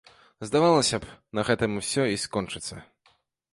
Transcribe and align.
Здавалася 0.49 0.99
б, 1.03 1.09
на 1.39 1.45
гэтым 1.51 1.77
усё 1.83 2.09
і 2.15 2.19
закончыцца. 2.25 2.75